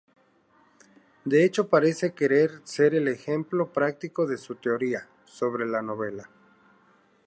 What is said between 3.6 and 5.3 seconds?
práctico de su teoría